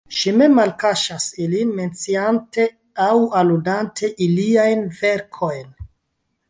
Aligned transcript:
Ŝi 0.19 0.31
mem 0.37 0.53
malkaŝas 0.59 1.27
ilin, 1.43 1.75
menciante 1.81 2.65
aŭ 3.09 3.13
aludante 3.43 4.11
iliajn 4.29 4.87
verkojn. 5.03 5.71